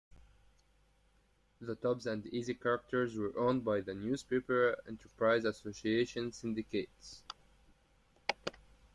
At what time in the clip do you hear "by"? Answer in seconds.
3.63-3.81